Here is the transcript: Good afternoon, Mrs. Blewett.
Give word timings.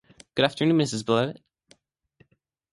Good 0.33 0.45
afternoon, 0.45 0.79
Mrs. 0.79 1.05
Blewett. 1.05 1.37